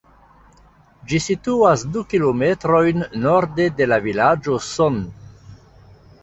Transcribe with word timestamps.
Ĝi 1.11 1.19
situas 1.25 1.83
du 1.97 2.03
kilometrojn 2.13 3.05
norde 3.27 3.69
de 3.81 3.89
la 3.93 4.01
vilaĝo 4.07 4.57
Son. 4.71 4.99